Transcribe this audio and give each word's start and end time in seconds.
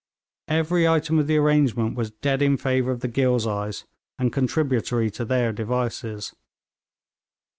Every 0.47 0.87
item 0.87 1.19
of 1.19 1.27
the 1.27 1.37
arrangement 1.37 1.95
was 1.95 2.09
dead 2.09 2.41
in 2.41 2.57
favour 2.57 2.89
of 2.89 3.01
the 3.01 3.07
Ghilzais, 3.07 3.85
and 4.17 4.33
contributory 4.33 5.11
to 5.11 5.23
their 5.23 5.53
devices. 5.53 6.33